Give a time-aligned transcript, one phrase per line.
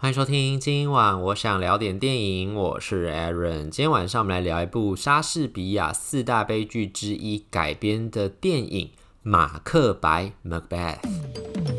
[0.00, 3.62] 欢迎收听，今晚我想聊点电影，我是 Aaron。
[3.62, 8.86] 今天晚上我们来聊一部莎士比亚四大悲剧之一改编的电影
[9.24, 11.77] 《马克白》（Macbeth）。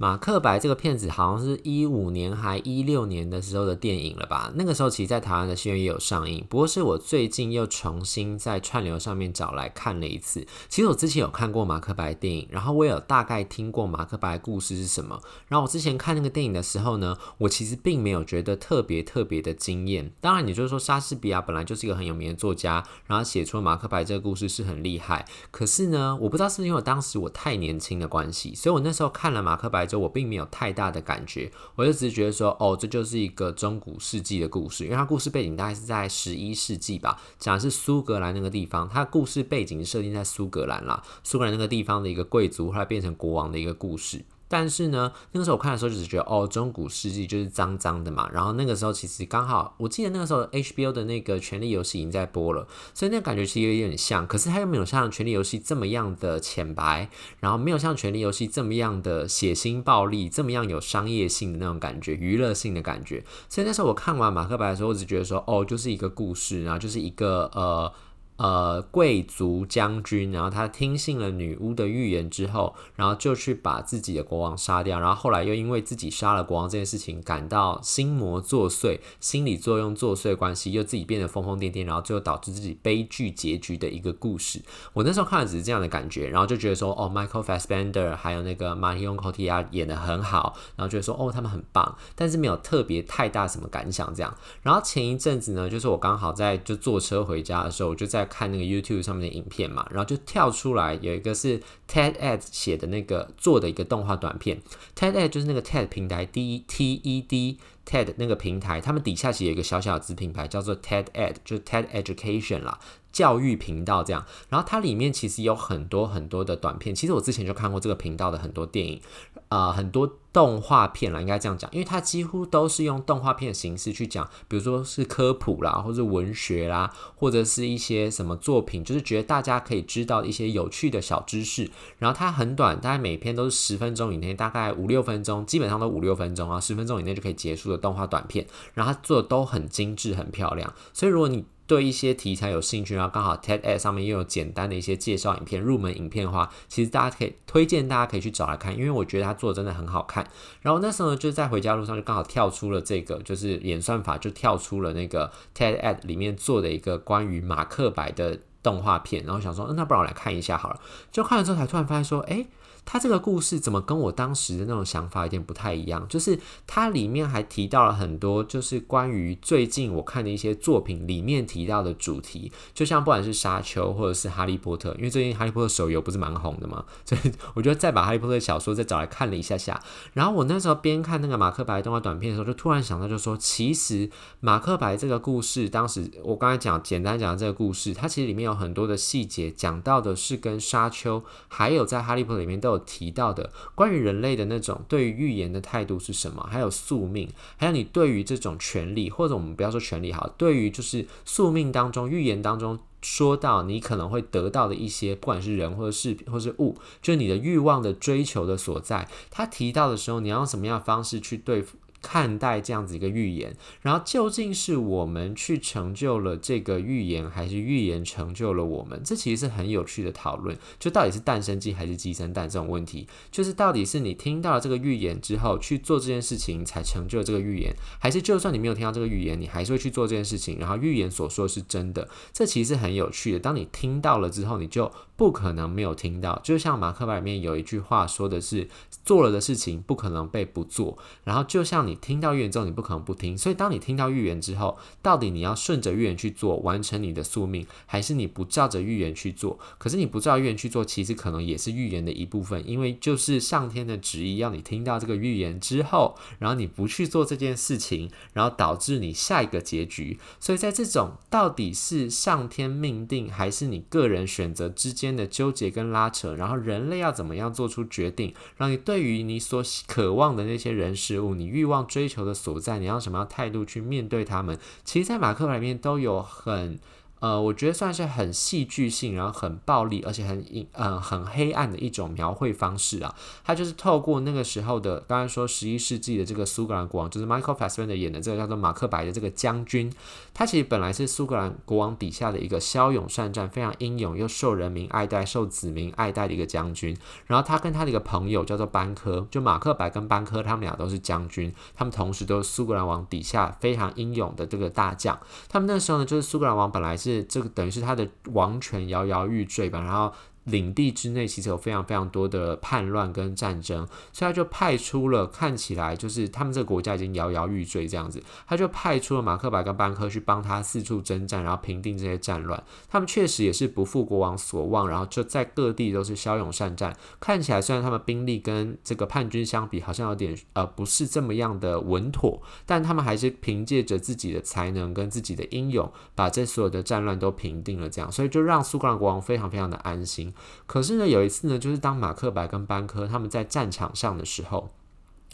[0.00, 4.52] 马克白这个片子好像是一五年还一六年的时候的电影了吧？
[4.54, 10.46] 那个时候其实在台湾的戏院也有上映，不过是我最近又重新在串流上面找来看了一次。
[10.68, 15.20] 其实我之前有看过马克白电影，然后我也有大概听过马克白故事是什么。
[15.48, 20.12] 然后我之前看那个电影的时候呢，我其实并没有觉得特别特别的惊艳。
[20.20, 25.26] 当然，你就是说莎士比亚本来就是一个很有名的作家，然后写出了马克白这个故事是很厉害。
[25.50, 29.87] 可是呢，我不知道是因为当时我太年轻的关系，所以我那时候看了马克白。
[29.88, 44.22] 就我并没有太大的感觉，我就只是觉得说，哦，这就是一个中古世纪的故事，因为它故事背景大概是在十一世纪吧，讲的是苏格兰那个地方，它故事背景设定在苏格兰啦，苏格兰那个地方的一个贵族后来变成国王的一个故事。
[44.48, 48.28] 但是呢，那个时候我看的时候，就只觉得哦，中古世纪就是脏脏的嘛。
[48.32, 54.26] 然后那个时候其实刚好，我记得那个时候 HBO 的那个《权力游戏》已经在播了，所以那感觉其实有点像。
[54.26, 57.08] 可是它又没有像《权力游戏》这么样的浅白，
[57.40, 63.22] 然后没有像《权力游戏》这么样的血腥暴力，这么样有商业性的那种感觉，娱乐性的感觉。
[63.48, 67.92] 所以那时候我看完《马克白》的时候，我只觉得说，哦，就是一个故事，然后就是一个呃。
[68.38, 84.62] 呃，贵族将军，然后他听信了女巫的预言之后，然后就去把自己的国王杀掉，然后后来又因为自己杀了国王这件事情感到心魔作祟，心理作用作祟关系，又自己变得疯疯癫癫，然后最后导致自己悲剧结局的一个故事。
[84.92, 94.32] 我那时候看的只是这样的感觉，然后就觉得说，哦，Michael Fassbender 还有那个 Marion c o t i l l a 演的很好，然后觉得说，哦，他们很棒，但是没有特别太大什么感想这样。
[94.62, 98.27] 然后前一阵子呢，就是我刚好在就坐车回家的时候，我就在。
[98.28, 104.60] 看那个 YouTube 上面的影片嘛，然后就跳出来有一个是 TED 写的那个做的一个动画短片
[104.94, 112.78] ，TED 就是那个 TED 平台 D T E D TED 那个平台，他们底下其实有一个小小子品牌叫做 TED Ed，就是 TED Education 啦。
[113.18, 116.94] 教育频道这样，然后它里面其实有很多很多的短片。
[116.94, 119.00] 其实我之前就看过这个频道的很多电影，
[119.48, 131.68] 啊、呃，很多动画片啦，应该这样讲，因为它几乎都是用动画片的形式去讲，比如说是科普啦，或者文学啦，或者是一些什么作品，就是觉得大家可以知道一些有趣的小知识。
[131.98, 138.46] 然后它很短，大概每篇都是十分钟以内，大概五六分钟，基本上都五六分钟啊，十分钟以内就可以结束的动画短片。
[138.74, 150.26] 然后它做的都很精致、很漂亮，所以如果你对一些题材有兴趣，然后刚好 TEDx 上面又有简单的一些介绍影片、入门影片的话，其实大家可以推荐大家可以去找来看，因为我觉得他做的真的很好看。
[150.62, 160.80] 然后那时候呢，就在回家路上就刚好跳出了这个，就是演算法就跳出了那个 TEDx 里面做的一个关于马克白的动画片，然后想说，嗯，那不然我来看一下好了。
[161.12, 162.46] 就看了之后才突然发现说，诶。
[162.90, 166.08] 他这个故事怎么跟我当时的那种想法有点不太一样？
[166.08, 179.78] 就是它里面还提到了很多，就是关于最近我看的一些作品里面提到的主题，就像不管是沙丘或者是哈利波特，因为最近哈利波特手游不是蛮红的嘛， 所以我觉得再把哈利波特小说再找来看了一下下。
[180.14, 184.08] 然后我那时候边看那个马克白动画短片的时候，就突然想到，就说其实
[184.40, 192.77] 马克白这个故事，当时我刚才讲简单讲的这个故事，它其实里面有很多的细节，讲到的是跟沙丘还有在哈利波特里面都有。
[192.80, 196.46] 提到的关于人类的那种对于预言的态度是什么？
[196.50, 209.08] 还有宿命，还有你对于这种权利，或者我们不要说权利好，对于就是宿命当中预言当中说到你可能会得到的一些，不管是人或者是或是物，就是你的欲望的追求的所在。
[209.30, 211.76] 他提到的时候，你要用什么样的方式去对付？
[212.00, 219.00] 看待这样子一个预言，然后究竟是我们去成就了这个预言，还是预言成就了我们？
[219.04, 220.56] 这其实是很有趣的讨论。
[220.78, 232.08] 就到底是诞生鸡还是鸡生蛋这种问题，就是到底是你听到了这个预言之后去做这件事情才成就这个预言，还是就算你没有听到这个预言，你还是会去做这件事情，然后预言所说是真的？
[232.32, 233.38] 这其实是很有趣的。
[233.38, 236.40] 当你听到了之后，你就不可能没有听到。
[236.44, 238.68] 就像马克白里面有一句话说的是：
[239.04, 240.96] 做了的事情不可能被不做。
[241.24, 243.36] 然后就像你听到预言之后，你不可能不听。
[243.36, 249.58] 所以，当你听到预言之后，到底你要顺着预言去做，完成你的宿命，还是你不照着预言去做？
[249.76, 260.20] 可是你不照预言去做，其实可能也是预言的一部分，因为就是上天的旨意，要你听到这个预言之后，然后你不去做这件事情，然后导致你下一个结局。
[260.38, 274.58] 所以在这种到底是上天命定，还是你个人选择之间的纠结跟拉扯，然后人类要怎么样做出决定，让你对于你所渴望的那些人事物，你欲望追求的所在，你要什么样态度去面对他们？
[274.84, 276.78] 其实，在马克里面都有很
[277.20, 283.14] 呃，我觉得算是很戏剧性，然后很暴力，而且很阴呃很黑暗的一种描绘方式啊。
[283.44, 289.92] 他就是透过那个时候的，刚才说十一世纪的这个苏格兰国王，就是 Michael Fassbender 演的这个叫做马克白的这个将军，
[290.32, 296.96] 他其实本来是苏格兰国王底下的一个骁勇善战、非常英勇又受人民爱戴、受子民爱戴的一个将军。
[297.26, 305.18] 然后他跟他的一个朋友叫做班科，就马克白跟班科，他们俩都是将军，他们同时都是苏格兰王底下非常英勇的这个大将。
[305.48, 307.07] 他们那时候呢，就是苏格兰王本来是。
[307.08, 310.12] 是这个等于是他的王权摇摇欲坠吧，然后。
[310.48, 322.62] 领地之内其实有非常非常多的叛乱跟战争，所以他就派出了看起来就是他们这个国家已经摇摇欲坠这样子，他就派出了马克白跟班科去帮他四处征战，然后平定这些战乱。
[322.88, 326.96] 他们确实也是不负国王所望，然后就在各地都是骁勇善战。
[327.20, 337.88] 看起来虽然他们兵力跟这个叛军相比好像有点呃不是这么样的稳妥，但他们还是凭借着自己的才能跟自己的英勇，把这所有的战乱都平定了。
[337.90, 340.32] 这样，所以就让苏格兰国王非常非常的安心。
[340.66, 344.70] 可是呢，有一次呢，就是当马克白跟班科他们在战场上的时候。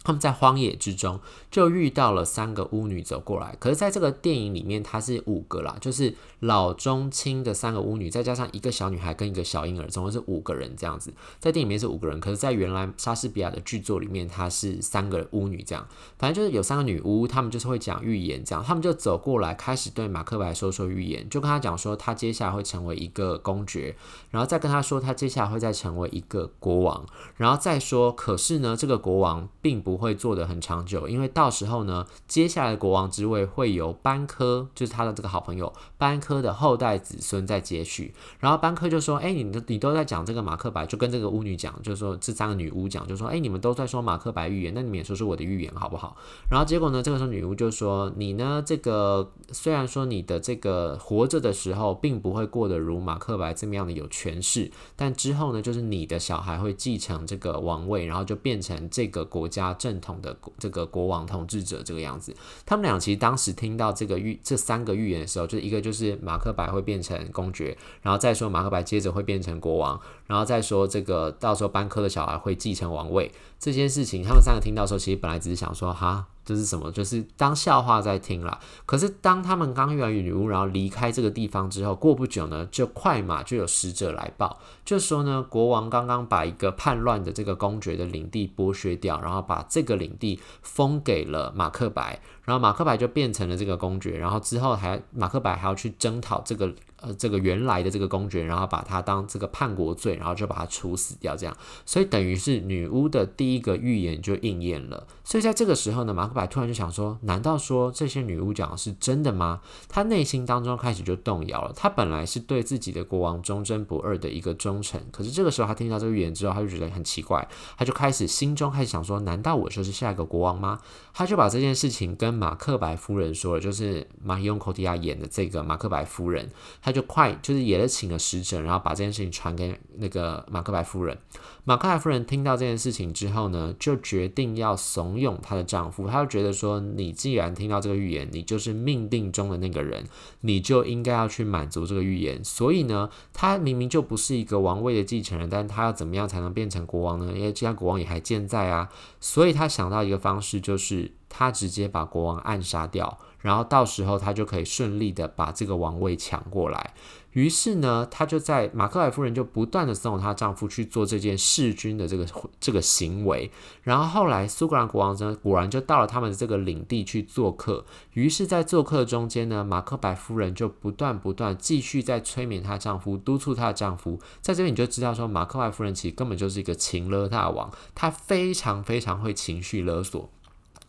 [0.04, 1.18] 他们在荒野之中
[1.50, 11.10] 就遇到了三个巫女走过来，可是在这个电影里面，它是五个啦，就是老中青的三个巫女，再加上一个小女孩跟一个小婴儿，总共是五个人这样子。
[11.40, 15.88] 在电影里面是五个人，可是，在原来莎士比亚的剧作里面，它是三个巫女这样。
[16.18, 23.96] 反正就是有三个女巫，她们就是会讲预言这样，她们就走过来，开始对马克白说说预言，就跟他讲说他接下来会成为一个公爵，
[24.30, 27.06] 然后再跟他说他接下来会再成为一个国王，
[27.36, 29.94] 然后再说，可是呢，这个国王并不。
[29.94, 38.12] 不会做得很长久，因为到时候呢，接下来国王之位会由班科，就是他的这个好朋友班科的后代子孙在接续。
[38.41, 46.17] 然后班科就说：“哎，你都你都在讲这个马克白，就跟这个巫女讲，就是说这三个女巫讲，就说：哎，你们都在说马克白预言，那你们也说说我的预言好不好？”
[46.50, 62.34] 然后结果呢，这个时候女巫就说：“你呢，这个虽然说你的这个活着的时候并不会过得如马克白这么样的有权势，但之后呢，就是你的小孩会继承这个王位，然后就变成这个国家。”正统的这个国王统治者这个样子，
[62.64, 76.28] 他们俩其实当时听到这个预这三个预言的时候，就一个就是马克白会变成公爵，然后再说马克白接着会变成国王，然后再说这个到时候班科的小孩会继承王位这件事情，他们三个听到时候，其实本来只是想说哈。
[76.44, 76.91] 这是什么？
[76.93, 78.58] 就是当笑话在听了。
[78.85, 96.75] 可是当他们刚遇完女巫，然后离开这个地方之后，过不久呢，就快马就有使者来报，就说呢，国王刚刚把一个叛乱的这个公爵的领地剥削掉，然后把这个领地封给了马克白，然后马克白就变成了这个公爵，然后之后还马克白还要去征讨这个。
[96.96, 101.55] 呃，这个原来的这个公爵，然后把他当这个叛国罪，然后就把他处死掉，这样，
[101.85, 105.06] 所以等于是女巫的第一个预言就应验了。
[105.23, 109.61] 所以在这个时候呢，马克白突然就想说，难道说这些女巫讲的是真的吗？
[109.87, 111.75] 他内心当中开始就动摇了。
[111.76, 120.81] 他本来是对自己的国王忠贞不二的一个忠臣，可是这个时候他听到这个预言之后，他就觉得很奇怪，他就开始心中开始想说，难道我就是下一个国王吗？
[121.12, 126.48] 他就把这件事情跟马克白夫人说了，就是马希雍·柯蒂亚演的这个马克白夫人，
[126.81, 126.94] 他。
[126.94, 131.19] 就快，就是也是请了使者，然后把这件事情传给那个马克白夫人。
[131.64, 136.06] 马克白夫人听到这件事情之后呢，就决定要怂恿她的丈夫。
[136.06, 140.04] 她就觉得说，你既然听到这个预言，你就是命定中的那个人，
[140.42, 142.44] 你就应该要去满足这个预言。
[142.44, 147.32] 所以呢，他明明就不是一个王位的继承人，但他要怎么样才能变成国王呢？
[147.35, 148.88] 因为这样国王也还健在啊。
[149.20, 153.19] 所以他想到一个方式，就是他直接把国王暗杀掉。
[153.41, 156.95] 然后到时候他就可以顺利的把这个王位抢过来。
[157.33, 162.25] 于是呢，他就在马克白夫人就不断的怂恿她丈夫去做这件弑君的这个
[162.59, 163.50] 这个行为。
[163.83, 167.85] 然后后来苏格兰国王呢，果然就到了他们的这个领地去做客。
[168.12, 174.19] 于是，在做客中间呢，马克白夫人就不断不断继续在催眠她丈夫，督促她的丈夫。
[174.41, 180.31] 在这边你就知道说，马克白夫人其实根本就是一个情勒大王，她非常非常会情绪勒索。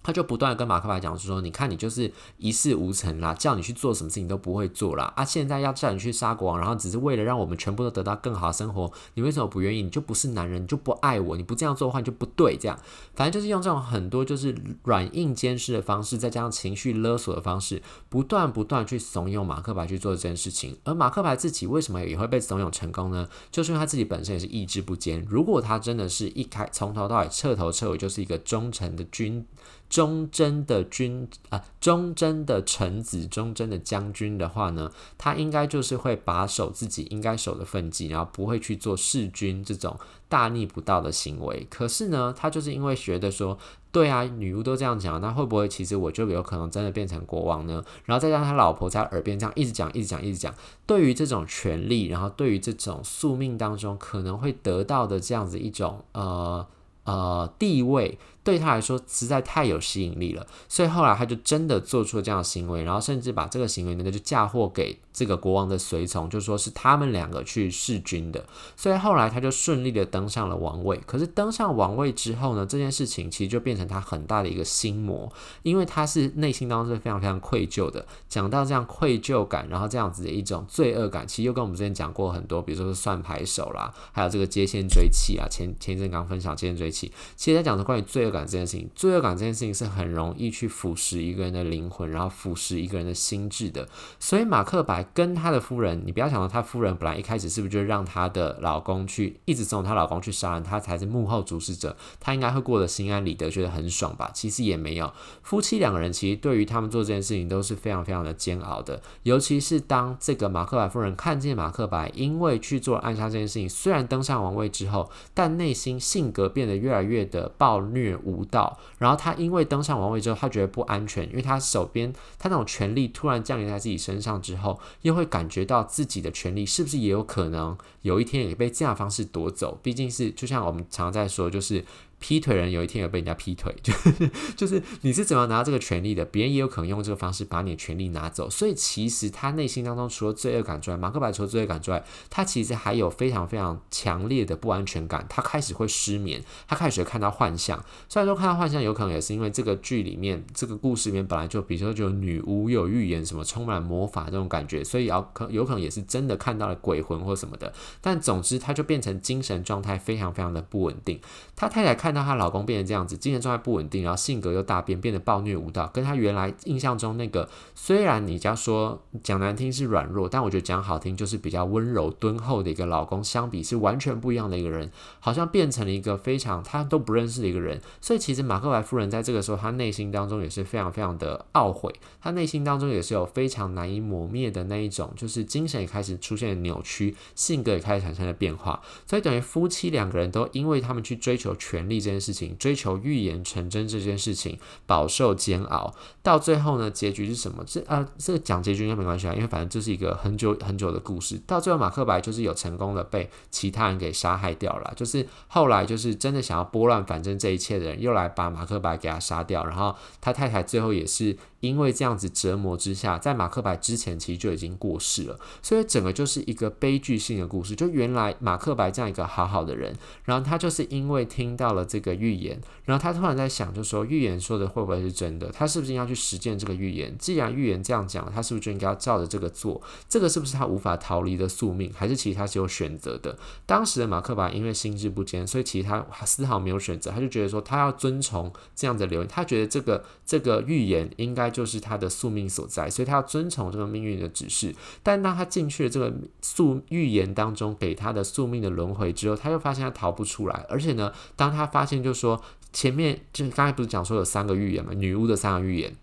[0.05, 5.11] 他就不断的跟马克白讲说：“你看你就是一事无成啦，叫你去做什么事情都不会做啦。
[5.15, 5.25] 啊！
[5.25, 9.81] 现在要叫你去杀国王，然后只是为了让我们全部都得到更好的生活，你为什么不愿意？
[9.81, 12.55] 你就不是男人，你就不爱我，你不这样做的话你就不对。
[12.55, 12.79] 这样，
[13.15, 20.77] 反正就是用这种很多就是软硬兼施的方式，再加上情绪勒索的方式，不断不断去怂恿马克白去做这件事情。
[20.83, 23.27] 而马克白自己为什么也会被怂恿成功呢？
[23.49, 25.25] 就是因为他自己本身也是意志不坚。
[25.27, 29.43] 如果他真的是一开从头到尾彻头彻尾就是一个忠诚的君。”
[29.89, 41.67] 忠贞的君啊，忠贞的臣子，忠贞的将军的话呢，他应该就是会把守自己应该守的分际，然后不会去做弑君这种大逆不道的行为。
[41.69, 43.57] 可是呢，他就是因为觉得说。
[43.95, 47.81] 对啊，女巫都这样讲，那会不会其实我就有可能真的变成国王呢？
[48.03, 50.53] 然后再让他老婆在耳边这样一直讲，一直讲，一直讲。
[50.85, 56.67] 对于这种权利，然后对于这种宿命当中可能会得到的这样子一种呃
[57.05, 58.19] 呃地位。
[58.45, 68.45] 对他来说实在太有吸引力了，所以后来他就真的做出了这样的行为，然后甚至把这个行为呢就嫁祸给这个国王的随从，就说是他们两个去弑君的。
[68.77, 71.01] 所以后来他就顺利的登上了王位。
[71.07, 75.27] 可是登上王位之后呢，这件事情其实就变成他很大的一个心魔，
[75.63, 78.05] 因为他是内心当中是非常非常愧疚的。
[78.29, 93.87] 讲到这样愧疚感，然后这样子的一种罪恶感，其实又跟我们之前讲过很多，比如说是算牌手啦，还有这个接线追妻啊，前前一阵刚分享接线追妻，其实在讲的关于罪恶感这件事情，罪恶感这件事情是很容易去腐蚀一个人的灵魂，然后腐蚀一个人的心智的。
[94.19, 104.29] 所以马克白跟他的夫人，你不要想到他夫人本来一开始是不是就让他的老公去一直怂恿他老公去杀人，他才是幕后主使者，他应该会过得心安理得，觉得很爽吧？
[104.33, 109.01] 其实也没有，夫妻两个人其实对于他们做这件事情都是非常非常的煎熬的。
[109.23, 118.77] 尤其是当这个马克白夫人看见马克白因为去做暗杀这件事情，虽然登上王位之后，但内心性格变得越来越的暴虐无道。
[118.97, 129.79] 然后他因为登上王位之后，他觉得不安全，因为他手边他那种权力突然降临在自己身上之后，又会感觉到自己的权力是不是也有可能有一天也被这样的方式夺走？
[129.81, 131.85] 毕竟是就像我们常在说，就是。
[132.19, 136.25] 劈腿人有一天也被人家劈腿， 就是就是你是怎么拿到这个权利的？
[136.25, 138.49] 别人也有可能用这个方式把你的权利拿走。
[138.49, 145.25] 所以其实他内心当中除了罪恶感之外，马克白除了罪恶感之外，他其实还有非常非常强烈的不安全感。
[145.29, 147.83] 他开始会失眠，他开始会看到幻象。
[148.09, 157.71] 虽然说看到幻象有可能也是因为这个剧里面这个故事里面本来就比如说就有女巫有预言什么充满魔法这种感觉，所以要可有可能也是真的看到了鬼魂或什么的。
[158.01, 161.19] 但总之他就变成精神状态非常非常的不稳定。
[161.55, 162.04] 他太太看。
[162.05, 177.81] 看到她老公变成这样子，精神状态不稳定，然后性格又大变，变得暴虐无道，跟她原来印象中那个，虽然你家说讲难听是软弱，但我觉得讲好听就是比较温柔敦厚的一个老公，相比是完全不一样的一个人，好像变成了一个非常他都不认识的一个人。
[177.99, 188.79] 所以其实马克白夫人在这个时候，她内心当中也是非常非常的懊悔，她内心当中也是有非常难以磨灭的那一种，就是精神也开始出现扭曲，性格也开始产生了变化。
[189.07, 191.94] 所以等于夫妻两个人都因为他们去追求权力。
[191.99, 197.63] 这件事情，追求预言成真这件事情，饱受煎熬，到最后呢，结局是什么？
[197.65, 201.39] 这啊，这个讲结局应该没关系啊，因为反正这是一个很久很久的故事。
[201.45, 211.37] 到最后，马克白就是有成功的被其他人给杀害掉了，就是后来就是真的想要拨乱反正这一切的人，又来把马克白给他杀掉，然后他太太最后也是。
[211.61, 217.75] 因为这样子折磨之下，在马克白之前其实就已经过世了，所以整个就是一个悲剧性的故事。
[217.75, 225.49] 就原来马克白这样一个好好的人，然后他就是因为听到了这个预言，然后他突然在想，就说预言说的会不会是真的？
[225.51, 227.15] 他是不是应该去实践这个预言？
[227.17, 229.81] 既然预言这样讲，他是不是就应该要照着这个做？
[230.07, 231.91] 这个是不是他无法逃离的宿命？
[231.95, 233.35] 还是其他是有选择的？
[233.65, 241.45] 当时的马克白因为心智不坚，所以其实他丝毫没有选择，他就觉得说他要遵从这样的流言，他觉得这个这个预言应该。
[241.55, 244.75] 就是他的宿命所在，所以他要遵从这个命运的指示。
[245.01, 250.65] 但当他进去了这个宿预言当中给他的宿命的轮回之后，他又发现他逃不出来。
[250.67, 252.41] 而且呢，当他发现就是说
[252.71, 255.93] 前面就是刚才不是讲说有三个预言嘛，女巫的三个预言，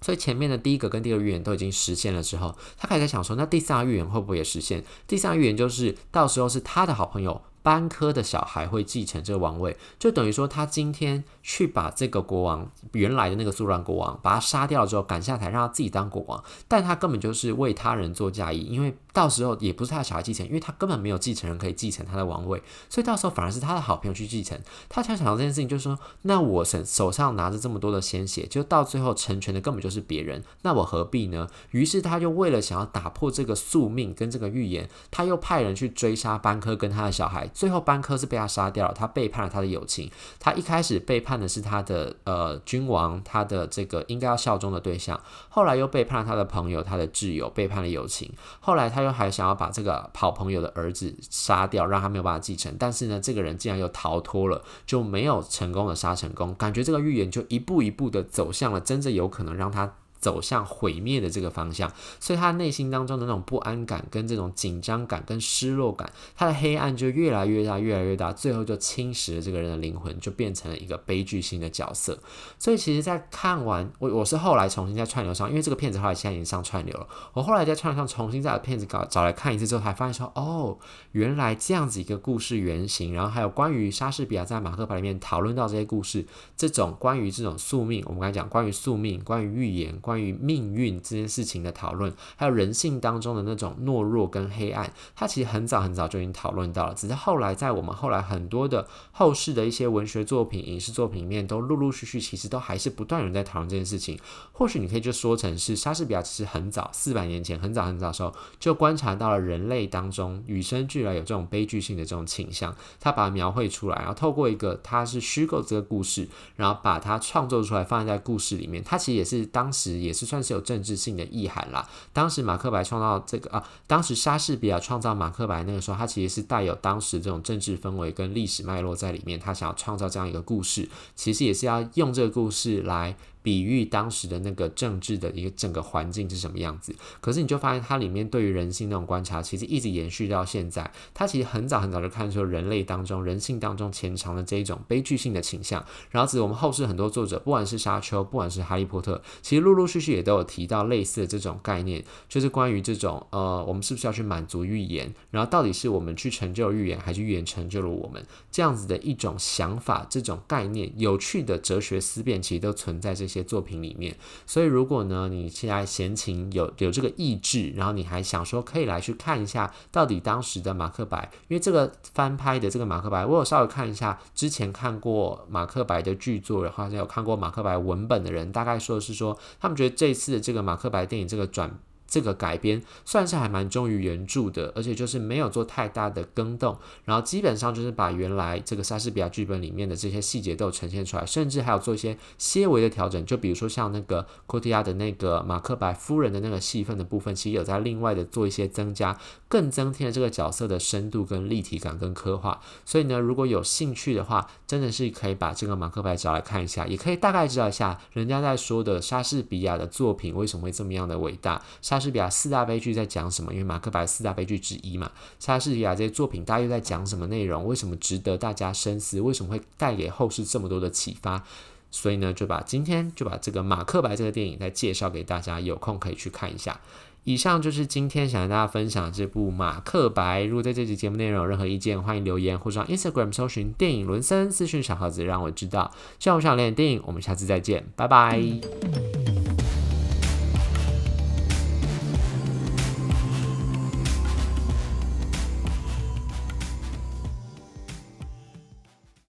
[0.00, 4.84] 所以前面的第一个跟第二个预言都已经实现了之后，他开始在想说，那第三个预言会不会也实现？
[5.08, 7.42] 第三个预言就是到时候是他的好朋友。
[7.62, 24.58] 班科的小孩会继承这个王位，就等于说他今天去把这个国王原来的那个苏兰国王把他杀掉了之后赶下台，让他自己当国王，但他根本就是为他人做嫁衣，因为到时候也不是他的小孩继承，因为他根本没有继承人可以继承他的王位，所以到时候反而是他的好朋友去继承。
[24.88, 31.48] 他才想到这件事情，就是说，那我手手上拿着这么多的鲜血，就到最后成全的根本就是别人，那我何必呢？
[31.72, 37.47] 于是他就为了想要打破这个宿命跟这个预言，他又派人去追杀班科跟他的小孩。
[37.54, 40.10] 最后班科是被他杀掉了，他背叛了他的友情。
[40.38, 45.20] 他一开始背叛的是他的呃君王，他的这个应该要效忠的对象。
[45.48, 48.32] 后来又背叛了他的朋友，他的挚友，背叛了友情。
[48.60, 52.74] 后来他又还想要把这个好朋友的儿子杀掉，让他没有办法继承。
[52.78, 56.54] 但是呢，这个人竟然又逃脱了，就没有成功的杀成功。
[56.54, 59.94] 感觉这个预言就一步一步的走向了真正有可能让他。
[60.18, 72.18] 走向毁灭的这个方向，所以他内心当中的那种不安感、跟这种紧张感、跟失落感，他的黑暗就越来越大、越来越大，最后就侵蚀了这个人的灵魂，就变成了一个悲剧性的角色。
[72.58, 80.78] 所以其实，在看完我，我是后来重新在串流上，因为这个片子后来现在已经上串流了，我后来在串流上重新再把片子搞找来看一次之后，才发现说，哦，
[81.12, 89.96] 原来这样子一个故事原型，然后还有关于莎士比亚在马克白里面讨论到这些故事，这种关于这种宿命，我们刚才讲关于宿命、关于预言。
[90.08, 96.94] 关于命运这件事情的讨论，还有人性当中的那种懦弱跟黑暗，他其实很早很早就已经讨论到了。
[96.94, 104.18] 只是后来在我们后来很多的后世的一些文学作品、影视作品里面，都陆陆续续其实都还是不断有人在讨论这件事情。
[104.52, 118.82] 或许你可以就说成是莎士比亚其实很早四百年前很早很早时候就观察到了人类当中与生俱来有这种悲剧性的这种倾向，他把它描绘出来，然后透过一个他是虚构这个故事，然后把它创作出来放在故事里面。
[118.82, 119.97] 他其实也是当时。
[119.98, 121.88] 也是算是有政治性的意涵啦。
[122.12, 133.16] 当时马克白创造这个啊，当时莎士比亚创造马克白那个时候，他其实是带有当时这种政治氛围跟历史脉络在里面，他想要创造这样一个故事，其实也是要用这个故事来。
[133.48, 140.92] 比喻当时的那个政治的一个整个环境是什么样子，可是你就发现它里面对于人性那种观察，其实一直延续到现在。
[141.14, 145.82] 它其实很早很早就看出人类当中、人性当中潜藏的这一种悲剧性的倾向。
[146.10, 155.10] 然后，指我们后世很多作者，不管是沙丘，不管是哈利波特，其实陆陆续续也都有提到类似的这种概念，就是关于这种呃，我们是不是要去满足预言？
[155.30, 158.22] 然后，到底是我们去成就预言，还是预言成就了我们？
[158.50, 163.37] 这样子的一种想法、这种概念、有趣的哲学思辨，其实都存在这些。
[163.42, 164.16] 作品里面，
[164.46, 181.78] 所以如果呢，你现在闲情有有这个意志，然后你还想说可以来去看一下，到底当时的马克白，因为这个翻拍的这个马克白，我有稍微看一下，之前看过马克白的剧作，然后有看过马克白文本的人，大概说的是说，他们觉得这次的这个马克白电影这个转。
[182.08, 202.60] 这个改编算是还蛮忠于原著的，而且就是没有做太大的更动，然后基本上就是把原来这个莎士比亚剧本里面的这些细节都呈现出来，甚至还有做一些些微的调整，就比如说像那个科提亚的那个马克白夫人的那个戏份的部分，其实有在另外的做一些增加，更增添了这个角色的深度跟立体感跟刻画。
[202.86, 211.62] 所以呢，如果有兴趣的话，真的是可以把这个马克白找来看一下，也可以大概知道一下人家在说的莎士比亚的作品为什么会这么样的伟大。
[211.82, 213.52] 莎莎士比亚四大悲剧在讲什么？
[213.52, 217.66] 因为马克白四大悲剧之一嘛，莎士比亚这些作品大约在讲什么内容？
[217.66, 219.20] 为什么值得大家深思？
[219.20, 221.42] 为什么会带给后世这么多的启发？
[221.90, 226.80] 所以呢，就把今天就把这个马克白这个电影再介绍给大家，有空可以去看一下。
[227.24, 230.44] 以上就是今天想跟大家分享这部《马克白》。
[230.46, 235.92] 如果对这集节目内容有任何意见，欢迎留言或上 Instagram 搜寻电影伦森私讯小盒子，让我知道。
[236.20, 239.37] 希望我想聊电影，我们下次再见，拜拜。